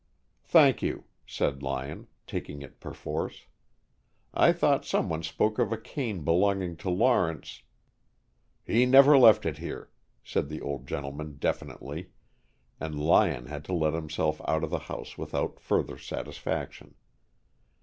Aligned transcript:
"Thank 0.45 0.81
you," 0.81 1.03
said 1.27 1.61
Lyon, 1.61 2.07
taking 2.25 2.63
it 2.63 2.79
perforce. 2.79 3.45
"I 4.33 4.51
thought 4.51 4.83
someone 4.83 5.21
spoke 5.21 5.59
of 5.59 5.71
a 5.71 5.77
cane 5.77 6.23
belonging 6.23 6.75
to 6.77 6.89
Lawrence," 6.89 7.61
"He 8.65 8.87
never 8.87 9.15
left 9.15 9.45
it 9.45 9.59
here," 9.59 9.91
said 10.23 10.49
the 10.49 10.59
old 10.59 10.87
gentleman 10.87 11.35
definitely, 11.37 12.09
and 12.79 12.99
Lyon 12.99 13.45
had 13.45 13.63
to 13.65 13.73
let 13.73 13.93
himself 13.93 14.41
out 14.47 14.63
of 14.63 14.71
the 14.71 14.79
house 14.89 15.19
without 15.19 15.59
further 15.59 15.99
satisfaction. 15.99 16.95